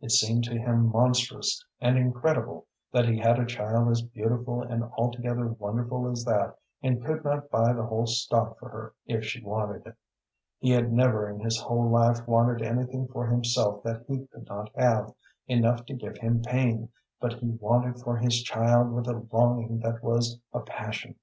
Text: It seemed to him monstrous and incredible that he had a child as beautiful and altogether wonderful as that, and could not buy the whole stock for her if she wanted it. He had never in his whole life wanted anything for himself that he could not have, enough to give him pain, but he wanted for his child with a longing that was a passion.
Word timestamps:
It 0.00 0.10
seemed 0.10 0.42
to 0.42 0.58
him 0.58 0.90
monstrous 0.90 1.64
and 1.80 1.96
incredible 1.96 2.66
that 2.92 3.06
he 3.08 3.18
had 3.20 3.38
a 3.38 3.46
child 3.46 3.88
as 3.88 4.02
beautiful 4.02 4.60
and 4.60 4.82
altogether 4.98 5.46
wonderful 5.46 6.08
as 6.10 6.24
that, 6.24 6.56
and 6.82 7.04
could 7.04 7.22
not 7.22 7.52
buy 7.52 7.72
the 7.72 7.84
whole 7.84 8.08
stock 8.08 8.58
for 8.58 8.68
her 8.68 8.94
if 9.06 9.24
she 9.24 9.44
wanted 9.44 9.86
it. 9.86 9.94
He 10.58 10.72
had 10.72 10.92
never 10.92 11.30
in 11.30 11.38
his 11.38 11.60
whole 11.60 11.88
life 11.88 12.26
wanted 12.26 12.62
anything 12.62 13.06
for 13.06 13.28
himself 13.28 13.84
that 13.84 14.04
he 14.08 14.26
could 14.26 14.46
not 14.48 14.70
have, 14.76 15.12
enough 15.46 15.86
to 15.86 15.94
give 15.94 16.16
him 16.18 16.42
pain, 16.42 16.88
but 17.20 17.34
he 17.34 17.50
wanted 17.50 18.00
for 18.00 18.16
his 18.16 18.42
child 18.42 18.90
with 18.92 19.06
a 19.06 19.24
longing 19.30 19.78
that 19.84 20.02
was 20.02 20.40
a 20.52 20.58
passion. 20.62 21.14